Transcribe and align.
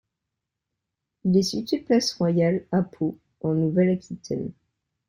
Il 1.25 1.37
est 1.37 1.43
situé 1.43 1.77
place 1.77 2.13
Royale, 2.15 2.65
à 2.71 2.81
Pau, 2.81 3.19
en 3.41 3.53
Nouvelle-Aquitaine. 3.53 4.51